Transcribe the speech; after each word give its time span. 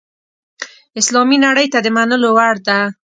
اسلامي 0.99 1.37
نړۍ 1.45 1.67
ته 1.73 1.79
د 1.81 1.87
منلو 1.95 2.29
وړ 2.37 2.55
ده. 2.67 2.79